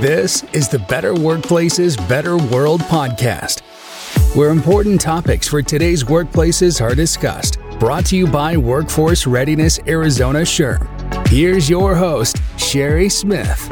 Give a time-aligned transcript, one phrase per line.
[0.00, 3.60] This is the Better Workplaces, Better World podcast,
[4.34, 7.58] where important topics for today's workplaces are discussed.
[7.78, 11.28] Brought to you by Workforce Readiness Arizona SHRM.
[11.28, 13.68] Here's your host, Sherry Smith.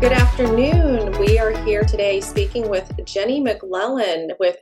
[0.00, 1.16] Good afternoon.
[1.20, 4.56] We are here today speaking with Jenny McLellan with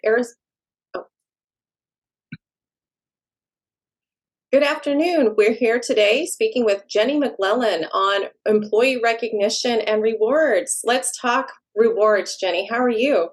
[4.52, 5.34] Good afternoon.
[5.36, 10.82] We're here today speaking with Jenny McLellan on employee recognition and rewards.
[10.84, 12.64] Let's talk rewards, Jenny.
[12.70, 13.30] How are you?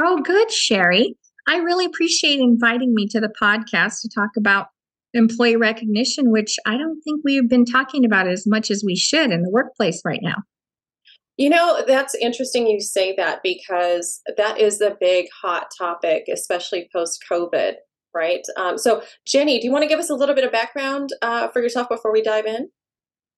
[0.00, 1.14] Oh, good, Sherry.
[1.46, 4.68] I really appreciate inviting me to the podcast to talk about
[5.12, 8.96] employee recognition, which I don't think we have been talking about as much as we
[8.96, 10.36] should in the workplace right now.
[11.36, 16.88] You know, that's interesting you say that because that is the big hot topic, especially
[16.94, 17.74] post COVID
[18.14, 18.42] right?
[18.56, 21.48] Um, so, Jenny, do you want to give us a little bit of background uh,
[21.48, 22.70] for yourself before we dive in?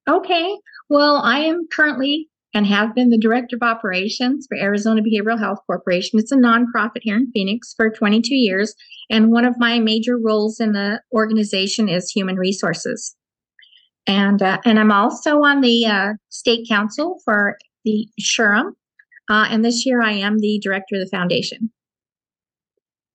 [0.09, 0.57] Okay.
[0.89, 5.59] Well, I am currently and have been the director of operations for Arizona Behavioral Health
[5.67, 6.19] Corporation.
[6.19, 8.75] It's a nonprofit here in Phoenix for 22 years.
[9.11, 13.17] And one of my major roles in the organization is human resources.
[14.07, 18.73] And, uh, and I'm also on the uh, state council for the SHRM.
[19.31, 21.70] Uh, and this year I am the director of the foundation.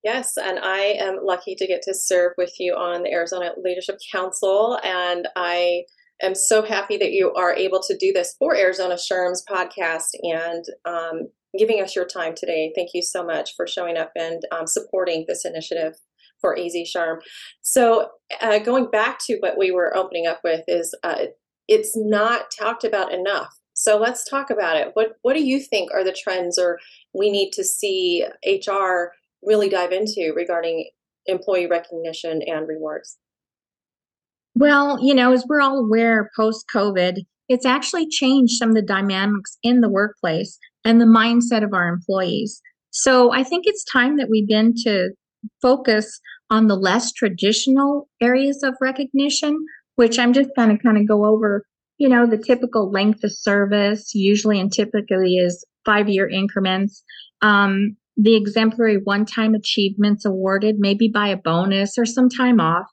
[0.04, 3.98] Yes, and I am lucky to get to serve with you on the Arizona Leadership
[4.12, 4.78] Council.
[4.84, 5.82] And I
[6.22, 10.64] am so happy that you are able to do this for Arizona SHRM's podcast and
[10.84, 12.72] um, giving us your time today.
[12.76, 15.94] Thank you so much for showing up and um, supporting this initiative
[16.40, 17.18] for AZ SHRM.
[17.62, 18.10] So,
[18.40, 21.26] uh, going back to what we were opening up with, is uh,
[21.66, 23.52] it's not talked about enough.
[23.74, 24.90] So let's talk about it.
[24.94, 26.78] What What do you think are the trends, or
[27.14, 30.88] we need to see HR really dive into regarding
[31.26, 33.18] employee recognition and rewards?
[34.54, 38.82] Well, you know, as we're all aware, post COVID, it's actually changed some of the
[38.82, 42.60] dynamics in the workplace and the mindset of our employees.
[42.90, 45.10] So I think it's time that we begin to
[45.62, 46.20] focus
[46.50, 49.58] on the less traditional areas of recognition,
[49.96, 51.64] which I'm just going to kind of go over.
[51.98, 57.02] You know, the typical length of service, usually and typically is five year increments.
[57.42, 62.86] Um, the exemplary one time achievements awarded, maybe by a bonus or some time off.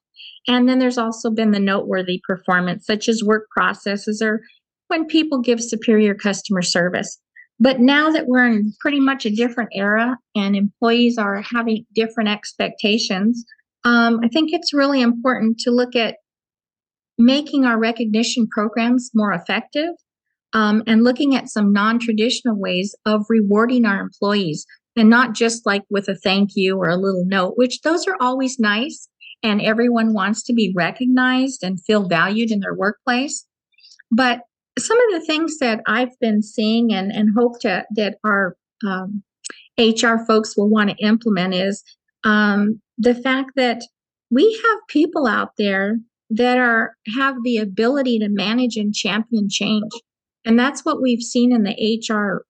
[0.47, 4.41] And then there's also been the noteworthy performance, such as work processes or
[4.87, 7.19] when people give superior customer service.
[7.59, 12.29] But now that we're in pretty much a different era and employees are having different
[12.29, 13.43] expectations,
[13.83, 16.17] um, I think it's really important to look at
[17.17, 19.89] making our recognition programs more effective
[20.53, 25.65] um, and looking at some non traditional ways of rewarding our employees and not just
[25.65, 29.09] like with a thank you or a little note, which those are always nice.
[29.43, 33.45] And everyone wants to be recognized and feel valued in their workplace.
[34.11, 34.41] But
[34.79, 39.23] some of the things that I've been seeing and, and hope to, that our um,
[39.77, 41.83] HR folks will want to implement is
[42.23, 43.81] um, the fact that
[44.31, 45.97] we have people out there
[46.29, 49.91] that are have the ability to manage and champion change.
[50.43, 52.45] And that's what we've seen in the HR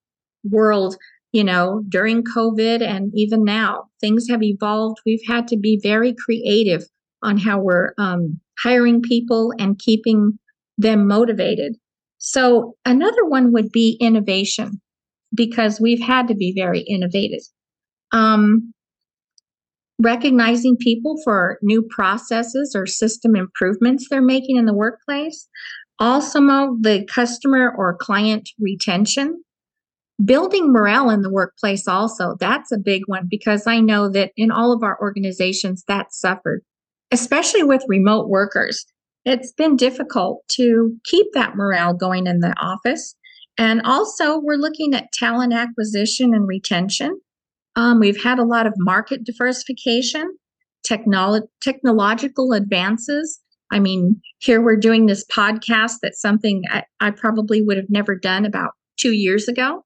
[0.48, 0.96] world
[1.32, 4.98] you know, during COVID and even now, things have evolved.
[5.04, 6.82] We've had to be very creative
[7.22, 10.38] on how we're um, hiring people and keeping
[10.78, 11.76] them motivated.
[12.18, 14.80] So, another one would be innovation
[15.34, 17.42] because we've had to be very innovative.
[18.12, 18.72] Um,
[20.00, 25.48] recognizing people for new processes or system improvements they're making in the workplace.
[25.98, 26.40] Also,
[26.80, 29.42] the customer or client retention
[30.24, 34.50] building morale in the workplace also that's a big one because i know that in
[34.50, 36.62] all of our organizations that suffered
[37.10, 38.84] especially with remote workers.
[39.24, 43.14] It's been difficult to keep that morale going in the office.
[43.58, 47.18] And also we're looking at talent acquisition and retention.
[47.74, 50.36] Um, we've had a lot of market diversification
[50.88, 53.40] technolo- technological advances.
[53.72, 58.14] I mean here we're doing this podcast that's something I, I probably would have never
[58.14, 59.84] done about two years ago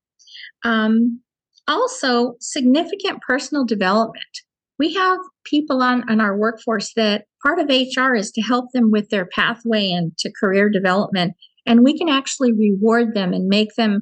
[0.65, 1.21] um,
[1.69, 4.41] also, significant personal development.
[4.79, 8.91] We have people on, on our workforce that part of HR is to help them
[8.91, 11.35] with their pathway into career development.
[11.67, 14.01] And we can actually reward them and make them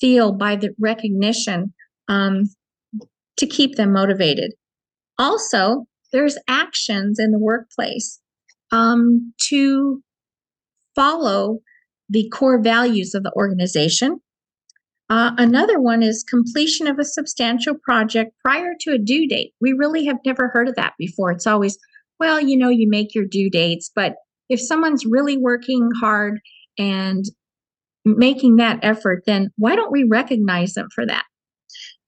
[0.00, 1.72] feel by the recognition
[2.08, 2.44] um,
[3.36, 4.54] to keep them motivated.
[5.18, 8.18] Also, there's actions in the workplace
[8.72, 10.02] um, to
[10.96, 11.58] follow
[12.08, 14.20] the core values of the organization
[15.10, 19.52] uh, another one is completion of a substantial project prior to a due date.
[19.60, 21.30] We really have never heard of that before.
[21.30, 21.78] It's always,
[22.20, 24.16] well, you know, you make your due dates, but
[24.48, 26.40] if someone's really working hard
[26.78, 27.24] and
[28.04, 31.24] making that effort, then why don't we recognize them for that?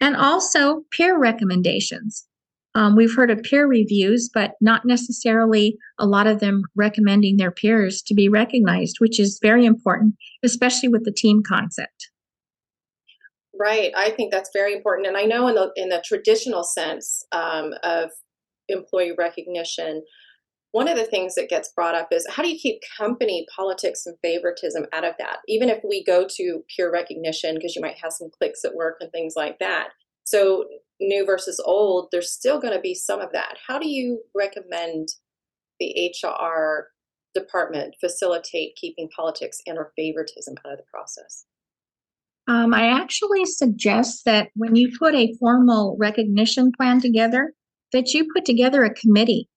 [0.00, 2.26] And also peer recommendations.
[2.74, 7.50] Um, we've heard of peer reviews, but not necessarily a lot of them recommending their
[7.50, 10.14] peers to be recognized, which is very important,
[10.44, 12.09] especially with the team concept.
[13.60, 17.22] Right, I think that's very important, and I know in the in the traditional sense
[17.30, 18.08] um, of
[18.70, 20.02] employee recognition,
[20.72, 24.06] one of the things that gets brought up is how do you keep company politics
[24.06, 25.40] and favoritism out of that?
[25.46, 28.96] Even if we go to peer recognition, because you might have some cliques at work
[29.00, 29.88] and things like that.
[30.24, 30.64] So
[30.98, 33.58] new versus old, there's still going to be some of that.
[33.68, 35.08] How do you recommend
[35.80, 36.88] the HR
[37.34, 41.44] department facilitate keeping politics and or favoritism out of the process?
[42.48, 47.52] Um, I actually suggest that when you put a formal recognition plan together,
[47.92, 49.48] that you put together a committee,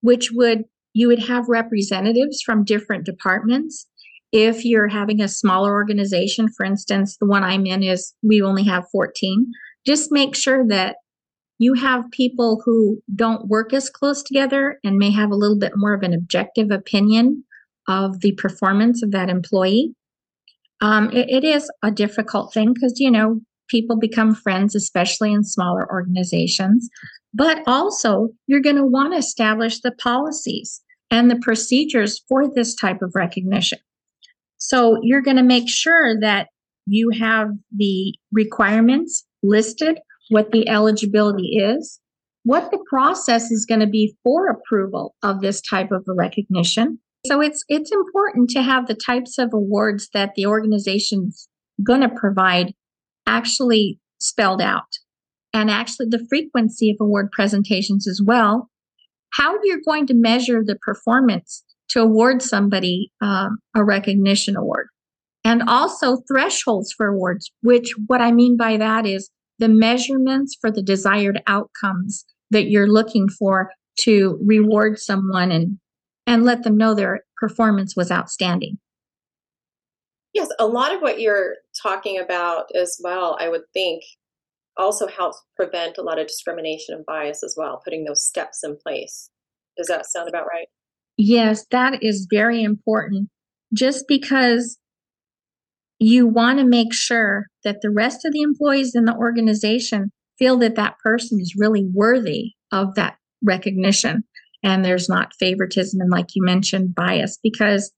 [0.00, 3.86] which would you would have representatives from different departments.
[4.32, 8.64] If you're having a smaller organization, for instance, the one I'm in is we only
[8.64, 9.50] have 14
[9.86, 10.96] just make sure that
[11.58, 15.72] you have people who don't work as close together and may have a little bit
[15.76, 17.44] more of an objective opinion
[17.88, 19.94] of the performance of that employee.
[20.80, 25.44] Um, it, it is a difficult thing because, you know, people become friends, especially in
[25.44, 26.88] smaller organizations.
[27.32, 30.80] But also, you're going to want to establish the policies
[31.10, 33.78] and the procedures for this type of recognition.
[34.58, 36.48] So, you're going to make sure that
[36.86, 39.98] you have the requirements listed,
[40.30, 42.00] what the eligibility is,
[42.44, 46.98] what the process is going to be for approval of this type of a recognition.
[47.26, 51.48] So it's it's important to have the types of awards that the organization's
[51.84, 52.72] going to provide
[53.26, 54.88] actually spelled out
[55.52, 58.70] and actually the frequency of award presentations as well.
[59.34, 64.88] How you're going to measure the performance to award somebody um, a recognition award
[65.44, 70.70] and also thresholds for awards, which what I mean by that is the measurements for
[70.70, 73.70] the desired outcomes that you're looking for
[74.00, 75.78] to reward someone and
[76.26, 78.78] and let them know their performance was outstanding.
[80.32, 84.02] Yes, a lot of what you're talking about as well, I would think,
[84.76, 88.76] also helps prevent a lot of discrimination and bias as well, putting those steps in
[88.76, 89.30] place.
[89.76, 90.68] Does that sound about right?
[91.16, 93.28] Yes, that is very important.
[93.74, 94.78] Just because
[95.98, 100.56] you want to make sure that the rest of the employees in the organization feel
[100.58, 104.24] that that person is really worthy of that recognition
[104.62, 107.92] and there's not favoritism and like you mentioned bias because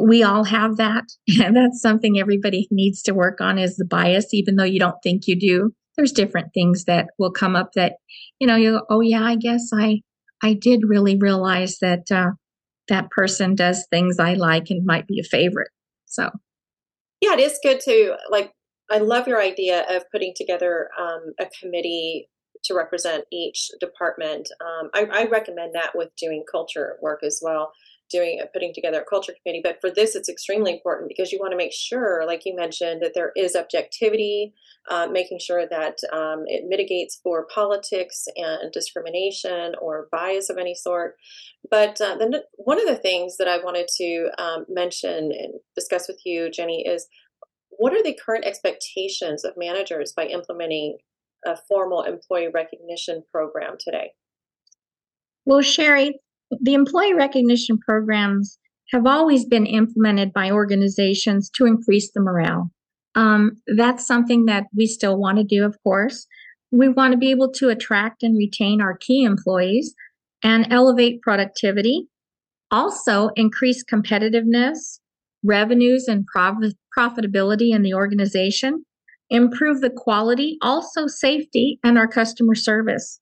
[0.00, 1.04] we all have that.
[1.42, 5.02] And that's something everybody needs to work on is the bias even though you don't
[5.02, 5.72] think you do.
[5.96, 7.94] There's different things that will come up that
[8.38, 10.00] you know you oh yeah i guess i
[10.42, 12.30] i did really realize that uh,
[12.88, 15.68] that person does things i like and might be a favorite.
[16.06, 16.30] So.
[17.20, 18.52] Yeah, it is good to like.
[18.90, 22.28] I love your idea of putting together um, a committee
[22.64, 24.48] to represent each department.
[24.60, 27.72] Um, I, I, recommend that with doing culture work as well,
[28.10, 29.62] doing putting together a culture committee.
[29.62, 33.02] But for this, it's extremely important because you want to make sure, like you mentioned,
[33.02, 34.52] that there is objectivity,
[34.90, 40.74] uh, making sure that um, it mitigates for politics and discrimination or bias of any
[40.74, 41.16] sort.
[41.70, 46.08] But uh, then one of the things that I wanted to um, mention and discuss
[46.08, 47.06] with you, Jenny, is
[47.70, 50.98] what are the current expectations of managers by implementing
[51.46, 54.12] a formal employee recognition program today?
[55.44, 56.20] Well, Sherry,
[56.60, 58.58] the employee recognition programs
[58.92, 62.70] have always been implemented by organizations to increase the morale.
[63.14, 66.26] Um, that's something that we still want to do, of course.
[66.70, 69.94] We want to be able to attract and retain our key employees
[70.42, 72.08] and elevate productivity,
[72.70, 75.00] also increase competitiveness,
[75.42, 78.84] revenues, and profit, profitability in the organization,
[79.30, 83.20] improve the quality, also safety, and our customer service.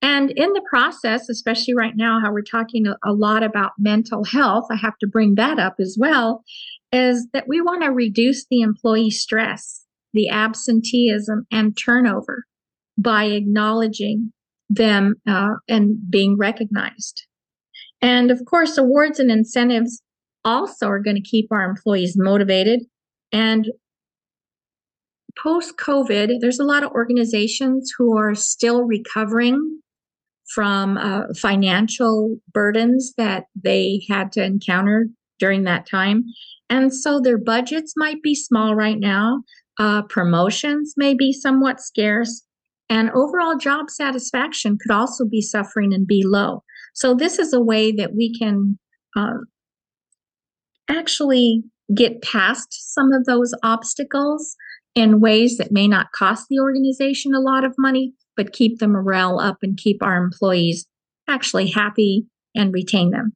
[0.00, 4.66] And in the process, especially right now, how we're talking a lot about mental health,
[4.70, 6.44] I have to bring that up as well,
[6.92, 12.44] is that we want to reduce the employee stress, the absenteeism, and turnover
[12.96, 14.32] by acknowledging
[14.68, 17.26] them uh, and being recognized.
[18.00, 20.00] And of course, awards and incentives
[20.44, 22.82] also are going to keep our employees motivated.
[23.32, 23.68] And
[25.42, 29.80] post COVID, there's a lot of organizations who are still recovering
[30.54, 35.06] from uh, financial burdens that they had to encounter
[35.38, 36.24] during that time.
[36.70, 39.42] And so their budgets might be small right now.
[39.78, 42.44] Uh, promotions may be somewhat scarce.
[42.90, 46.62] And overall job satisfaction could also be suffering and be low.
[46.94, 48.78] So, this is a way that we can
[49.14, 49.38] uh,
[50.88, 51.62] actually
[51.94, 54.56] get past some of those obstacles
[54.94, 58.88] in ways that may not cost the organization a lot of money, but keep the
[58.88, 60.86] morale up and keep our employees
[61.28, 63.32] actually happy and retain them.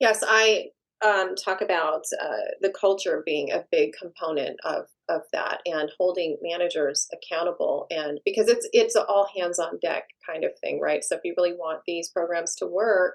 [0.00, 0.66] Yes, I
[1.04, 6.36] um, talk about uh, the culture being a big component of of that and holding
[6.42, 11.14] managers accountable and because it's it's all hands on deck kind of thing right so
[11.14, 13.14] if you really want these programs to work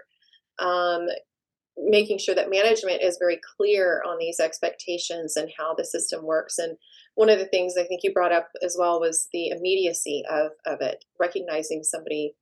[0.60, 1.08] um,
[1.78, 6.58] making sure that management is very clear on these expectations and how the system works.
[6.58, 6.78] And
[7.16, 10.52] one of the things i think you brought up as well was the immediacy of,
[10.66, 12.34] of it recognizing somebody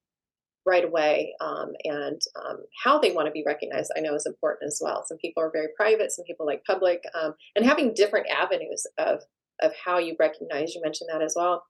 [0.66, 4.68] right away um, and um, how they want to be recognized i know is important
[4.68, 5.04] as well.
[5.06, 9.22] Some people are very private some people like public um, and having different avenues of
[9.62, 11.64] of how you recognize you mentioned that as well.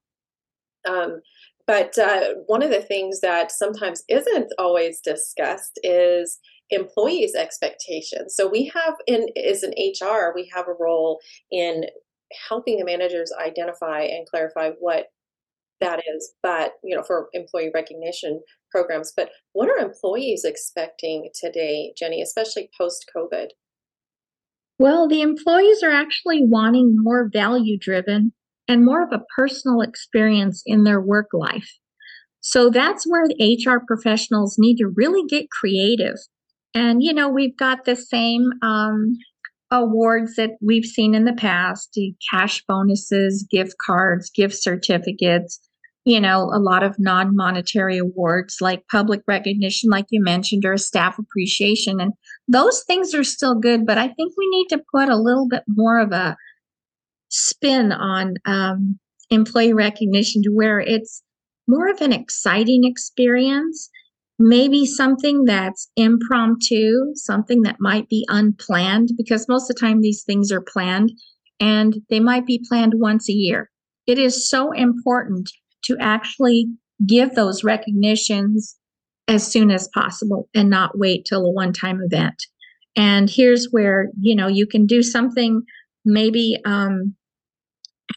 [0.87, 1.21] Um,
[1.65, 6.39] but uh, one of the things that sometimes isn't always discussed is
[6.69, 8.35] employees expectations.
[8.35, 11.19] So we have in as an hr we have a role
[11.51, 11.85] in
[12.47, 15.07] helping the managers identify and clarify what
[15.81, 19.11] that is but you know for employee recognition programs.
[19.15, 23.47] But what are employees expecting today jenny especially post covid
[24.77, 28.33] well the employees are actually wanting more value driven
[28.67, 31.79] and more of a personal experience in their work life.
[32.41, 36.17] So that's where the hr professionals need to really get creative
[36.73, 39.17] and you know we've got the same um,
[39.71, 41.97] awards that we've seen in the past
[42.31, 45.59] cash bonuses gift cards gift certificates
[46.05, 50.75] you know, a lot of non monetary awards like public recognition, like you mentioned, or
[50.77, 51.99] staff appreciation.
[51.99, 52.13] And
[52.47, 55.63] those things are still good, but I think we need to put a little bit
[55.67, 56.35] more of a
[57.29, 58.97] spin on um,
[59.29, 61.21] employee recognition to where it's
[61.67, 63.89] more of an exciting experience,
[64.39, 70.24] maybe something that's impromptu, something that might be unplanned, because most of the time these
[70.24, 71.12] things are planned
[71.60, 73.69] and they might be planned once a year.
[74.08, 75.51] It is so important
[75.84, 76.67] to actually
[77.05, 78.77] give those recognitions
[79.27, 82.41] as soon as possible and not wait till a one time event.
[82.96, 85.62] And here's where, you know, you can do something
[86.05, 87.13] maybe um,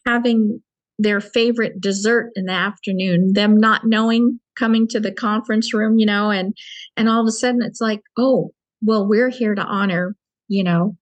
[0.06, 0.62] having
[0.98, 6.06] their favorite dessert in the afternoon, them not knowing coming to the conference room, you
[6.06, 6.56] know, and
[6.96, 8.50] and all of a sudden it's like, oh,
[8.82, 10.16] well, we're here to honor,
[10.48, 10.96] you know,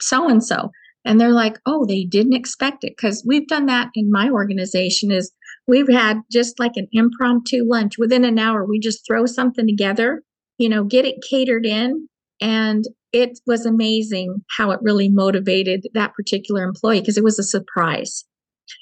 [0.00, 0.70] so and so.
[1.04, 2.96] And they're like, oh, they didn't expect it.
[2.96, 5.32] Cause we've done that in my organization is
[5.66, 8.64] We've had just like an impromptu lunch within an hour.
[8.64, 10.22] We just throw something together,
[10.58, 12.08] you know, get it catered in.
[12.40, 17.44] And it was amazing how it really motivated that particular employee because it was a
[17.44, 18.24] surprise.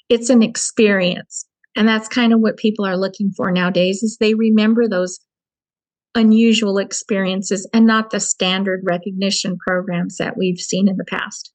[0.09, 1.45] It's an experience.
[1.75, 5.19] And that's kind of what people are looking for nowadays is they remember those
[6.15, 11.53] unusual experiences and not the standard recognition programs that we've seen in the past.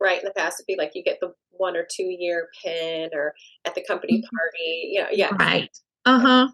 [0.00, 0.18] Right.
[0.18, 3.34] In the past, it'd be like you get the one or two year pin or
[3.64, 4.36] at the company mm-hmm.
[4.36, 4.94] party.
[4.98, 5.30] Know, yeah.
[5.38, 5.70] Right.
[6.04, 6.48] Uh huh.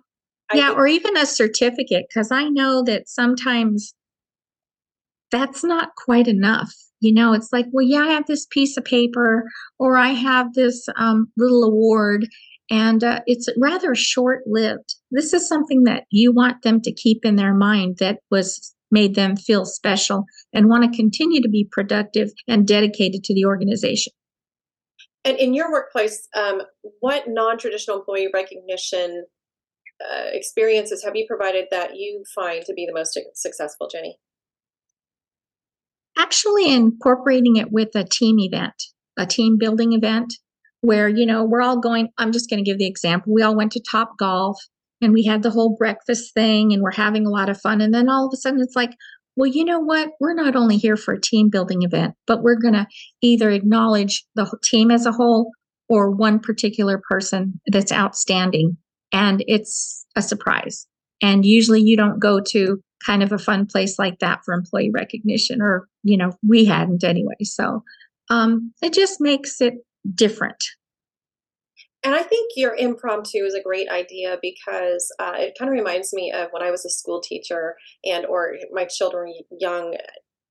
[0.52, 3.94] Yeah, think- or even a certificate, because I know that sometimes
[5.30, 6.72] that's not quite enough.
[7.00, 9.44] You know, it's like, well, yeah, I have this piece of paper
[9.78, 12.26] or I have this um, little award,
[12.70, 14.94] and uh, it's rather short lived.
[15.10, 19.14] This is something that you want them to keep in their mind that was made
[19.14, 24.12] them feel special and want to continue to be productive and dedicated to the organization.
[25.24, 26.62] And in your workplace, um,
[27.00, 29.24] what non-traditional employee recognition
[30.00, 34.16] uh, experiences have you provided that you find to be the most successful, Jenny?
[36.16, 38.82] Actually, incorporating it with a team event,
[39.18, 40.34] a team building event,
[40.82, 42.08] where you know we're all going.
[42.18, 43.32] I'm just going to give the example.
[43.32, 44.56] We all went to Topgolf,
[45.00, 47.80] and we had the whole breakfast thing, and we're having a lot of fun.
[47.80, 48.90] And then all of a sudden, it's like,
[49.36, 50.10] well, you know what?
[50.20, 52.86] We're not only here for a team building event, but we're going to
[53.22, 55.50] either acknowledge the team as a whole
[55.88, 58.76] or one particular person that's outstanding.
[59.12, 60.86] And it's a surprise.
[61.22, 64.90] And usually you don't go to kind of a fun place like that for employee
[64.92, 67.34] recognition, or, you know, we hadn't anyway.
[67.42, 67.82] So
[68.28, 69.74] um, it just makes it
[70.14, 70.62] different
[72.02, 76.14] and I think your impromptu is a great idea because uh, it kind of reminds
[76.14, 79.96] me of when I was a school teacher and or my children young.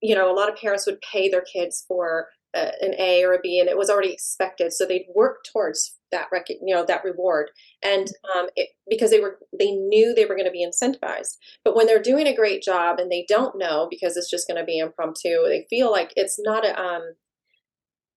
[0.02, 3.34] You know, a lot of parents would pay their kids for uh, an A or
[3.34, 6.86] a B, and it was already expected, so they'd work towards that rec- you know
[6.86, 7.50] that reward,
[7.84, 11.38] and um, it, because they were they knew they were going to be incentivized.
[11.64, 14.60] But when they're doing a great job and they don't know because it's just going
[14.60, 17.14] to be impromptu, they feel like it's not a um,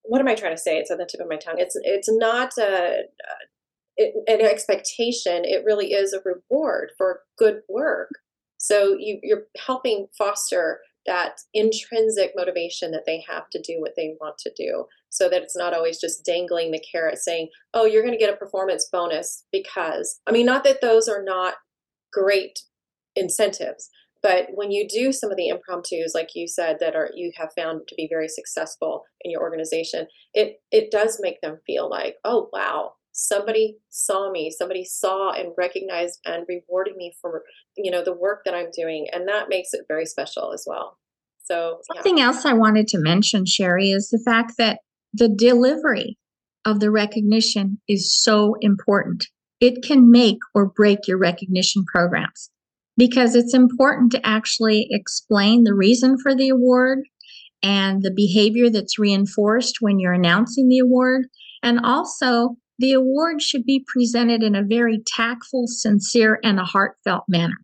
[0.04, 0.78] what am I trying to say?
[0.78, 1.56] It's on the tip of my tongue.
[1.58, 3.02] It's it's not a,
[3.98, 5.44] an expectation.
[5.44, 8.10] It really is a reward for good work.
[8.58, 14.14] So you, you're helping foster that intrinsic motivation that they have to do what they
[14.20, 18.02] want to do so that it's not always just dangling the carrot saying oh you're
[18.02, 21.54] going to get a performance bonus because i mean not that those are not
[22.12, 22.60] great
[23.16, 23.90] incentives
[24.22, 27.50] but when you do some of the impromptus like you said that are you have
[27.56, 32.16] found to be very successful in your organization it it does make them feel like
[32.24, 34.50] oh wow somebody saw me.
[34.50, 37.44] Somebody saw and recognized and rewarded me for
[37.76, 39.06] you know the work that i'm doing.
[39.12, 40.98] And that makes it very special as well.
[41.44, 42.26] So something yeah.
[42.26, 44.80] else i wanted to mention sherry is the fact that
[45.12, 46.18] the delivery
[46.64, 49.26] of the recognition is so important.
[49.60, 52.50] It can make or break your recognition programs
[52.96, 57.00] because it's important to actually explain the reason for the award
[57.62, 61.26] and the behavior that's reinforced when you're announcing the award
[61.62, 67.24] and also the award should be presented in a very tactful, sincere, and a heartfelt
[67.28, 67.58] manner.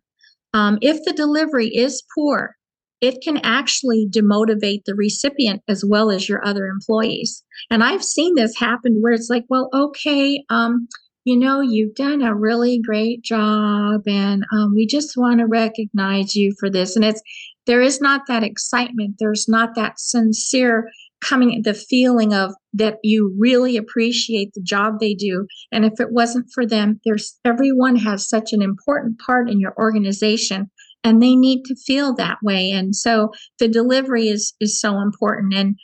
[0.53, 2.55] Um, if the delivery is poor,
[3.01, 7.43] it can actually demotivate the recipient as well as your other employees.
[7.69, 10.87] And I've seen this happen where it's like, well, okay, um,
[11.29, 16.35] you know, you've done a really great job, and um, we just want to recognize
[16.35, 16.95] you for this.
[16.95, 17.21] And it's
[17.67, 19.17] there is not that excitement.
[19.19, 20.89] There's not that sincere
[21.21, 26.13] coming the feeling of that you really appreciate the job they do and if it
[26.13, 30.71] wasn't for them there's everyone has such an important part in your organization
[31.03, 35.53] and they need to feel that way and so the delivery is is so important
[35.53, 35.75] and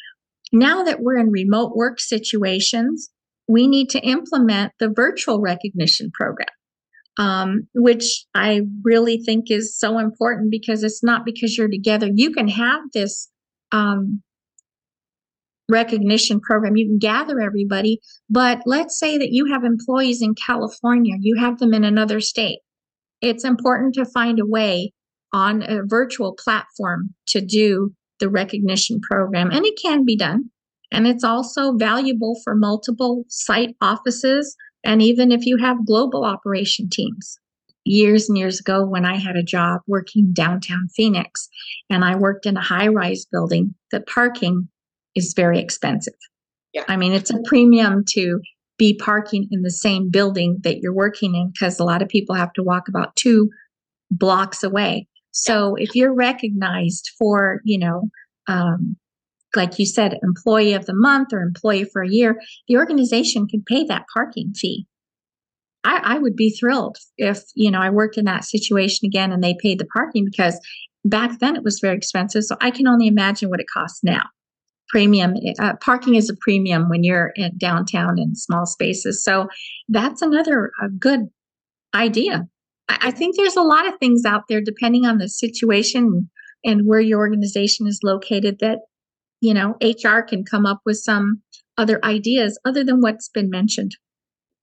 [0.53, 3.09] now that we're in remote work situations
[3.47, 6.47] we need to implement the virtual recognition program
[7.17, 12.09] um, which I really think is so important because it's not because you're together.
[12.13, 13.29] You can have this
[13.71, 14.21] um,
[15.69, 16.75] recognition program.
[16.75, 17.99] You can gather everybody,
[18.29, 22.59] but let's say that you have employees in California, you have them in another state.
[23.21, 24.91] It's important to find a way
[25.33, 30.49] on a virtual platform to do the recognition program, and it can be done.
[30.95, 36.89] And it's also valuable for multiple site offices, and even if you have global operation
[36.89, 37.37] teams.
[37.83, 41.49] Years and years ago, when I had a job working downtown Phoenix,
[41.89, 44.69] and I worked in a high rise building, the parking
[45.15, 46.15] is very expensive.
[46.73, 46.85] Yeah.
[46.87, 48.39] I mean, it's a premium to
[48.77, 52.35] be parking in the same building that you're working in because a lot of people
[52.35, 53.49] have to walk about two
[54.11, 55.07] blocks away.
[55.31, 58.09] So if you're recognized for, you know,
[58.47, 58.95] um,
[59.55, 63.63] like you said, employee of the month or employee for a year, the organization can
[63.63, 64.85] pay that parking fee.
[65.83, 69.43] I, I would be thrilled if, you know, I worked in that situation again and
[69.43, 70.59] they paid the parking because
[71.03, 72.43] back then it was very expensive.
[72.43, 74.23] So I can only imagine what it costs now
[74.89, 79.47] premium uh, parking is a premium when you're in downtown in small spaces so
[79.89, 81.21] that's another good
[81.93, 82.47] idea
[82.87, 86.29] I, I, think there's a lot of things out there depending on the situation
[86.63, 88.79] and where your organization is located that
[89.41, 91.41] you know hr can come up with some
[91.77, 93.97] other ideas other than what's been mentioned.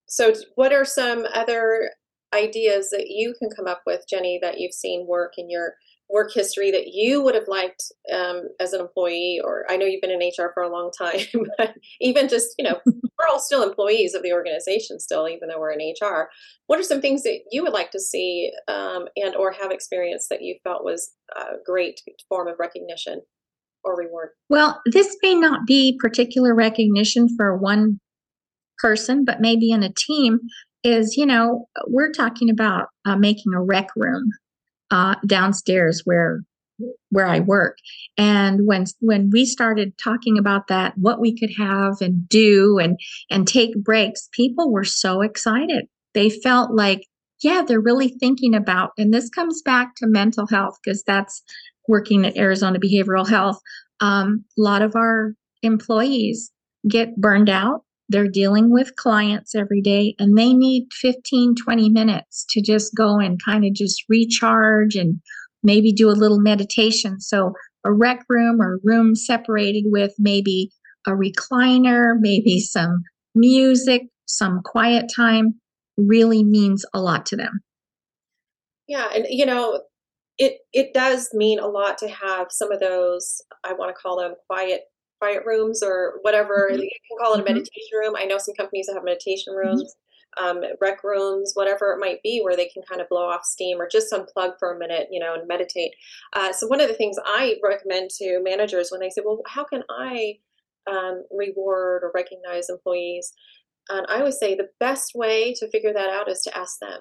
[0.07, 1.91] So what are some other
[2.35, 5.75] ideas that you can come up with jenny that you've seen work in your
[6.09, 9.41] work history that you would have liked um, as an employee?
[9.45, 11.21] Or i know you've been in hr for a long time
[11.59, 15.61] but even just you know we're all still employees of the organization still even though
[15.61, 16.31] we're in hr
[16.67, 20.29] what are some things that you would like to see um, and or have experienced
[20.31, 23.21] that you felt was a great form of recognition
[23.85, 27.99] or reward well this may not be particular recognition for one
[28.79, 30.40] person but maybe in a team
[30.85, 34.31] is you know we're talking about uh, making a rec room
[34.90, 36.42] uh, downstairs where
[37.11, 37.79] where I work.
[38.16, 42.99] And when when we started talking about that, what we could have and do and
[43.31, 45.87] and take breaks, people were so excited.
[46.14, 47.07] They felt like,
[47.42, 51.42] yeah, they're really thinking about, and this comes back to mental health because that's
[51.88, 53.59] working at Arizona Behavioral Health.
[54.01, 56.51] Um, a lot of our employees
[56.88, 62.45] get burned out they're dealing with clients every day and they need 15, 20 minutes
[62.51, 65.21] to just go and kind of just recharge and
[65.62, 67.21] maybe do a little meditation.
[67.21, 70.71] So, a rec room or room separated with maybe
[71.07, 73.03] a recliner, maybe some
[73.35, 75.55] music, some quiet time
[75.97, 77.61] really means a lot to them.
[78.87, 79.83] Yeah, and you know,
[80.38, 84.18] it it does mean a lot to have some of those I want to call
[84.18, 84.83] them quiet
[85.23, 86.68] quiet rooms or whatever.
[86.71, 86.83] Mm-hmm.
[86.83, 87.55] You can call it a mm-hmm.
[87.55, 88.14] meditation room.
[88.16, 89.68] I know some companies that have meditation mm-hmm.
[89.68, 89.95] rooms,
[90.37, 90.59] mm-hmm.
[90.59, 93.81] um, rec rooms, whatever it might be, where they can kind of blow off steam
[93.81, 95.92] or just unplug for a minute, you know, and meditate.
[96.33, 99.64] Uh, so one of the things I recommend to managers when they say, "Well, how
[99.64, 100.38] can I
[100.90, 103.33] um, reward or recognize employees?"
[103.90, 106.99] And I always say the best way to figure that out is to ask them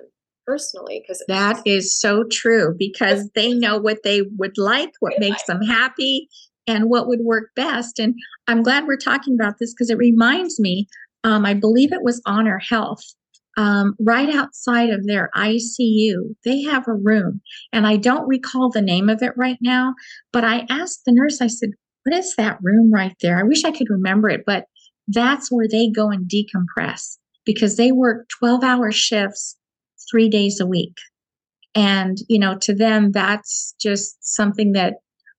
[0.51, 5.43] personally because that is so true because they know what they would like, what makes
[5.43, 6.27] them happy,
[6.67, 7.99] and what would work best.
[7.99, 8.15] And
[8.47, 10.87] I'm glad we're talking about this because it reminds me.
[11.23, 13.03] Um, I believe it was Honor Health
[13.57, 17.41] um, right outside of their ICU, they have a room.
[17.73, 19.93] And I don't recall the name of it right now,
[20.31, 21.71] but I asked the nurse, I said,
[22.03, 23.37] What is that room right there?
[23.37, 24.65] I wish I could remember it, but
[25.07, 29.57] that's where they go and decompress because they work 12 hour shifts
[30.11, 30.93] three days a week.
[31.73, 34.95] And, you know, to them, that's just something that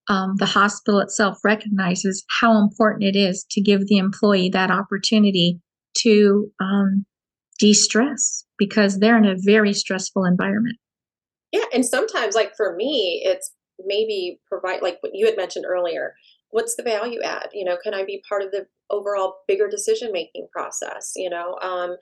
[0.09, 5.59] um, the hospital itself recognizes how important it is to give the employee that opportunity
[5.99, 7.05] to um,
[7.59, 10.77] de-stress because they're in a very stressful environment.
[11.51, 13.53] Yeah, and sometimes like for me, it's
[13.85, 16.15] maybe provide like what you had mentioned earlier.
[16.49, 17.49] What's the value add?
[17.53, 21.13] You know, can I be part of the overall bigger decision making process?
[21.15, 21.95] You know, um,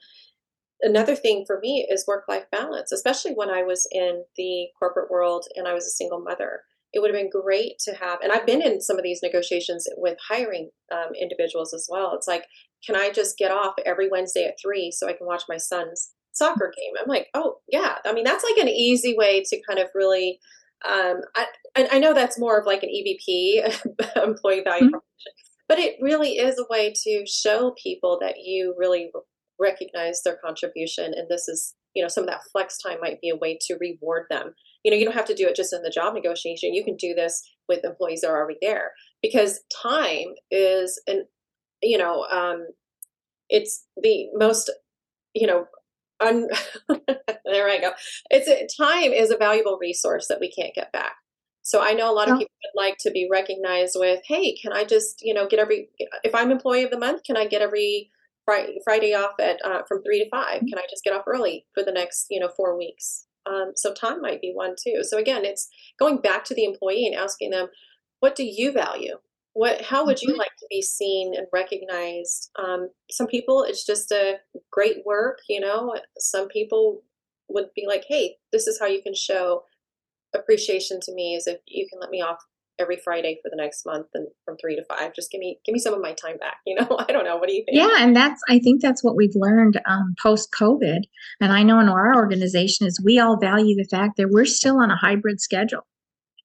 [0.82, 5.10] another thing for me is work life balance, especially when I was in the corporate
[5.10, 6.62] world and I was a single mother.
[6.92, 9.88] It would have been great to have, and I've been in some of these negotiations
[9.96, 12.12] with hiring um, individuals as well.
[12.14, 12.44] It's like,
[12.86, 16.12] can I just get off every Wednesday at three so I can watch my son's
[16.32, 16.92] soccer game?
[17.00, 17.96] I'm like, oh yeah.
[18.04, 20.38] I mean, that's like an easy way to kind of really.
[20.84, 21.46] Um, I,
[21.92, 23.86] I know that's more of like an EVP,
[24.22, 24.90] employee value mm-hmm.
[24.90, 25.32] proposition,
[25.68, 29.12] but it really is a way to show people that you really
[29.58, 33.28] recognize their contribution, and this is, you know, some of that flex time might be
[33.28, 34.54] a way to reward them.
[34.82, 36.74] You know, you don't have to do it just in the job negotiation.
[36.74, 41.26] You can do this with employees that are already there because time is an
[41.82, 42.68] you know, um,
[43.48, 44.70] it's the most,
[45.34, 45.66] you know,
[46.20, 46.48] un-
[47.44, 47.92] there I go.
[48.30, 51.16] It's a, time is a valuable resource that we can't get back.
[51.64, 54.72] So I know a lot of people would like to be recognized with, hey, can
[54.72, 55.90] I just, you know, get every,
[56.24, 58.10] if I'm employee of the month, can I get every
[58.44, 60.66] Friday, Friday off at uh, from three to 5 mm-hmm.
[60.66, 63.26] Can I just get off early for the next, you know, four weeks?
[63.46, 65.02] Um, so time might be one too.
[65.02, 67.68] So again, it's going back to the employee and asking them,
[68.20, 69.18] what do you value?
[69.54, 70.38] what how would you mm-hmm.
[70.38, 74.36] like to be seen and recognized um, some people it's just a
[74.70, 77.02] great work you know some people
[77.48, 79.62] would be like hey this is how you can show
[80.34, 82.38] appreciation to me is if you can let me off
[82.78, 85.14] every friday for the next month and from three to five.
[85.14, 86.96] Just give me give me some of my time back you know?
[86.98, 87.36] I don't know.
[87.36, 87.76] What do you think?
[87.76, 91.00] Yeah and that's i think that's what we've learned um, post covid
[91.40, 94.78] and i know in our organization is we all value the fact that we're still
[94.78, 95.86] on a hybrid schedule.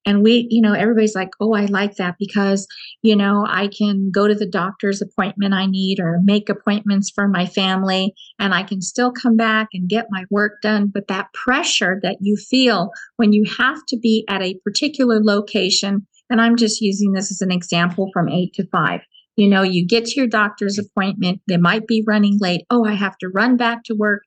[0.05, 2.65] And we, you know, everybody's like, oh, I like that because,
[3.01, 7.27] you know, I can go to the doctor's appointment I need or make appointments for
[7.27, 10.87] my family and I can still come back and get my work done.
[10.93, 16.07] But that pressure that you feel when you have to be at a particular location,
[16.29, 19.01] and I'm just using this as an example from eight to five.
[19.35, 22.65] You know, you get to your doctor's appointment, they might be running late.
[22.69, 24.23] Oh, I have to run back to work.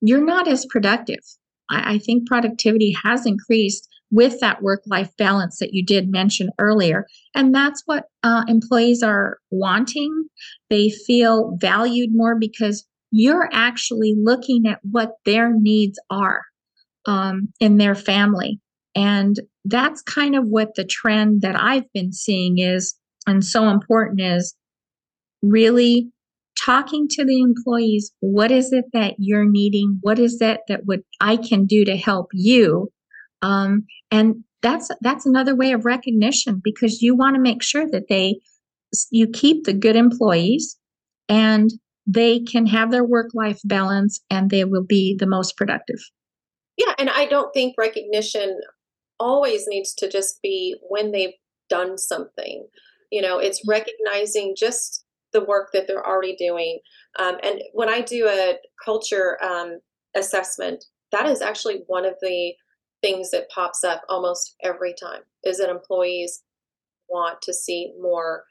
[0.00, 1.20] You're not as productive.
[1.70, 6.50] I, I think productivity has increased with that work life balance that you did mention
[6.58, 7.06] earlier.
[7.34, 10.24] And that's what uh, employees are wanting.
[10.68, 16.42] They feel valued more because you're actually looking at what their needs are
[17.06, 18.60] um, in their family.
[18.94, 22.94] And that's kind of what the trend that I've been seeing is,
[23.26, 24.54] and so important is
[25.42, 26.10] really
[26.58, 31.00] talking to the employees what is it that you're needing what is it that what
[31.18, 32.90] i can do to help you
[33.40, 38.08] um, and that's that's another way of recognition because you want to make sure that
[38.08, 38.38] they
[39.10, 40.76] you keep the good employees
[41.28, 41.70] and
[42.06, 45.98] they can have their work life balance and they will be the most productive.
[46.76, 48.58] Yeah, and I don't think recognition
[49.20, 51.34] always needs to just be when they've
[51.68, 52.66] done something.
[53.12, 53.70] You know, it's mm-hmm.
[53.70, 56.80] recognizing just the work that they're already doing.
[57.18, 59.78] Um, and when I do a culture um,
[60.16, 62.52] assessment, that is actually one of the
[63.02, 66.42] things that pops up almost every time is that employees
[67.08, 68.44] want to see more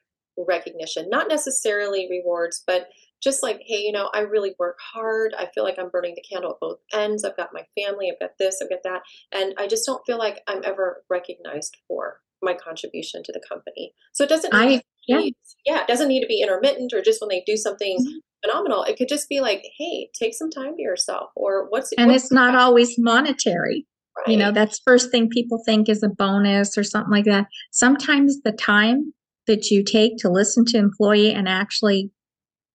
[0.47, 2.87] recognition not necessarily rewards but
[3.21, 6.23] just like hey you know i really work hard i feel like i'm burning the
[6.29, 9.01] candle at both ends i've got my family i've got this i've got that
[9.31, 13.93] and i just don't feel like i'm ever recognized for my contribution to the company
[14.13, 15.17] so it doesn't I, yeah.
[15.17, 18.17] Be, yeah it doesn't need to be intermittent or just when they do something mm-hmm.
[18.45, 22.11] phenomenal it could just be like hey take some time to yourself or what's and
[22.11, 23.85] what's it's not always monetary
[24.17, 24.33] Right.
[24.33, 27.47] You know, that's first thing people think is a bonus or something like that.
[27.71, 29.13] Sometimes the time
[29.47, 32.11] that you take to listen to employee and actually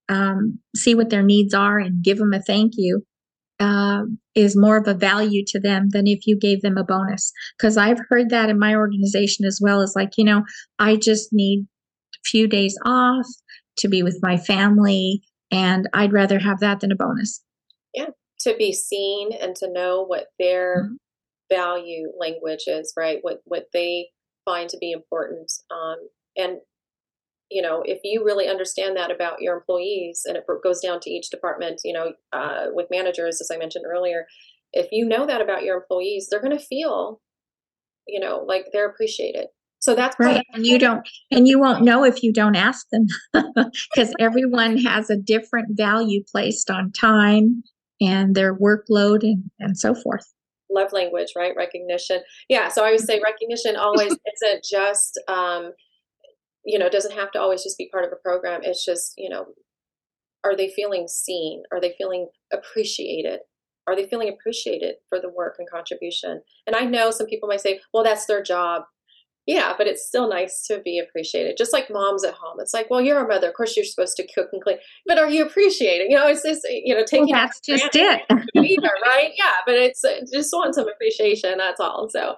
[0.09, 3.03] um, see what their needs are and give them a thank you
[3.61, 4.03] uh,
[4.35, 7.33] is more of a value to them than if you gave them a bonus.
[7.57, 9.81] Because I've heard that in my organization as well.
[9.81, 10.43] Is like, you know,
[10.79, 11.67] I just need
[12.15, 13.27] a few days off
[13.79, 17.43] to be with my family, and I'd rather have that than a bonus.
[17.95, 20.95] Yeah, to be seen and to know what their mm-hmm.
[21.51, 23.19] value language is, right?
[23.23, 24.09] What what they
[24.45, 25.51] find to be important.
[25.71, 25.97] Um,
[26.37, 26.59] and
[27.55, 31.09] you know, if you really understand that about your employees, and it goes down to
[31.09, 34.27] each department, you know, uh, with managers, as I mentioned earlier,
[34.73, 37.21] if you know that about your employees, they're going to feel,
[38.09, 39.47] you know, like they're appreciated.
[39.79, 40.45] So that's right.
[40.53, 43.07] And you don't, and you won't know if you don't ask them
[43.93, 47.63] because everyone has a different value placed on time
[48.01, 50.25] and their workload and, and so forth.
[50.71, 51.53] Love language, right?
[51.57, 52.21] Recognition.
[52.49, 52.69] Yeah.
[52.69, 55.71] So I would say recognition always isn't just, um,
[56.65, 58.61] you know, doesn't have to always just be part of a program.
[58.63, 59.47] It's just, you know,
[60.45, 61.63] are they feeling seen?
[61.73, 63.41] Are they feeling appreciated?
[63.87, 66.43] Are they feeling appreciated for the work and contribution?
[66.67, 68.85] And I know some people might say, well, that's their job.
[69.47, 71.57] Yeah, but it's still nice to be appreciated.
[71.59, 72.57] Just like moms at home.
[72.61, 73.49] It's like, well, you're a mother.
[73.49, 74.79] Of course, you're supposed to cook and clean.
[75.07, 76.11] But are you appreciating?
[76.11, 77.29] You know, it's just, you know, taking.
[77.31, 78.23] Well, that's just it.
[78.31, 79.33] either, right?
[79.37, 81.59] Yeah, but it's uh, just want some appreciation.
[81.59, 82.09] That's all.
[82.09, 82.37] So,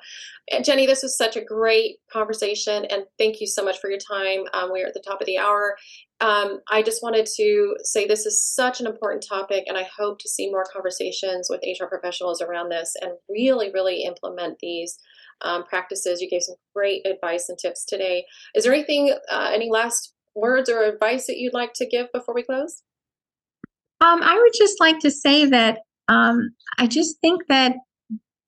[0.65, 2.85] Jenny, this was such a great conversation.
[2.87, 4.41] And thank you so much for your time.
[4.53, 5.77] Um, we're at the top of the hour.
[6.21, 10.19] Um, I just wanted to say this is such an important topic, and I hope
[10.21, 14.99] to see more conversations with HR professionals around this and really, really implement these
[15.43, 16.21] um, practices.
[16.21, 18.25] You gave some great advice and tips today.
[18.55, 22.35] Is there anything, uh, any last words or advice that you'd like to give before
[22.35, 22.83] we close?
[24.01, 27.77] Um, I would just like to say that um, I just think that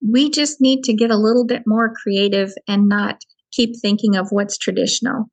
[0.07, 3.23] we just need to get a little bit more creative and not
[3.53, 5.25] keep thinking of what's traditional.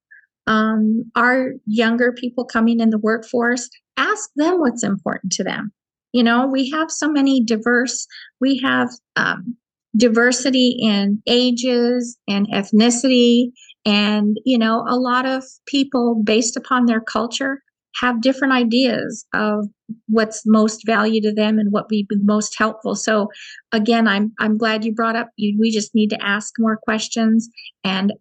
[0.47, 5.71] Um, our younger people coming in the workforce, ask them what's important to them.
[6.13, 8.07] You know, we have so many diverse,
[8.39, 9.57] we have um,
[9.95, 13.51] diversity in ages and ethnicity.
[13.85, 17.61] And you know a lot of people based upon their culture
[17.95, 19.67] have different ideas of
[20.09, 22.95] what's most value to them and what would be most helpful.
[22.95, 23.29] So
[23.71, 27.47] again i'm i'm glad you brought up you, we just need to ask more questions.
[27.83, 28.13] And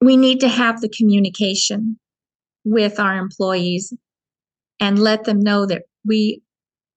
[0.00, 1.98] we need to have the communication
[2.64, 3.92] with our employees
[4.78, 6.42] and let them know that we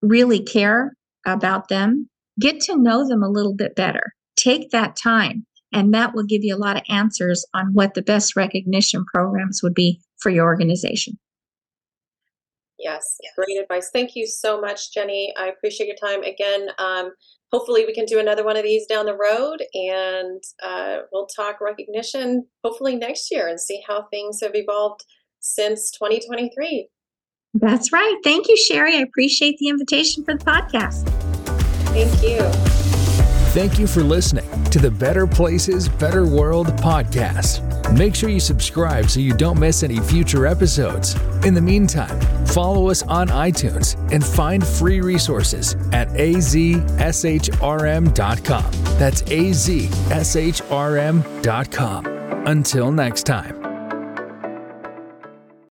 [0.02, 0.94] really care
[1.26, 2.10] about them
[2.40, 4.14] get to know them a little bit better.
[4.36, 8.02] Take that time, and that will give you a lot of answers on what the
[8.02, 11.18] best recognition programs would be for your organization.
[12.80, 13.90] Yes, great advice.
[13.94, 15.34] Thank you so much, Jenny.
[15.38, 16.22] I appreciate your time.
[16.24, 17.12] Again, um,
[17.52, 21.62] hopefully, we can do another one of these down the road and uh, we'll talk
[21.62, 25.06] recognition hopefully next year and see how things have evolved
[25.40, 26.90] since 2023.
[27.54, 28.18] That's right.
[28.24, 28.98] Thank you, Sherry.
[28.98, 31.33] I appreciate the invitation for the podcast.
[31.94, 32.40] Thank you.
[33.54, 37.62] Thank you for listening to the Better Places, Better World podcast.
[37.96, 41.16] Make sure you subscribe so you don't miss any future episodes.
[41.46, 46.62] In the meantime, follow us on iTunes and find free resources at azshrm.com.
[48.98, 49.66] That's azshrm.com.
[52.48, 53.73] Until next time.